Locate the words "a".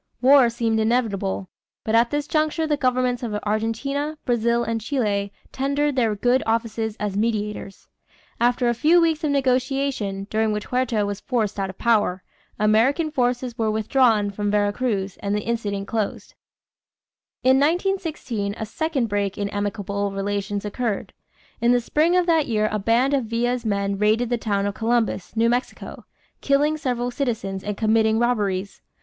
8.67-8.73, 18.57-18.65, 22.71-22.79